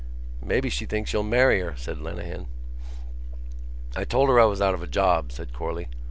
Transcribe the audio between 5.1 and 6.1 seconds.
said Corley.